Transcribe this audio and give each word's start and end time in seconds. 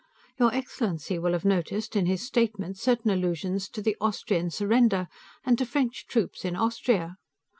Your 0.39 0.51
excellency 0.51 1.19
will 1.19 1.33
have 1.33 1.45
noticed, 1.45 1.95
in 1.95 2.07
his 2.07 2.25
statement, 2.25 2.79
certain 2.79 3.11
allusions 3.11 3.69
to 3.69 3.83
the 3.83 3.95
Austrian 4.01 4.49
surrender, 4.49 5.07
and 5.45 5.59
to 5.59 5.65
French 5.67 6.07
troops 6.07 6.43
in 6.43 6.55
Austria. 6.55 7.17